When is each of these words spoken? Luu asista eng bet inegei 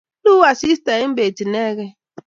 Luu 0.23 0.41
asista 0.51 0.91
eng 1.03 1.13
bet 1.17 1.37
inegei 1.43 1.91